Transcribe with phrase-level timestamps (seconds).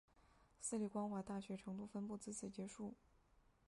[0.59, 2.95] 私立光华大学成都分部自此结束。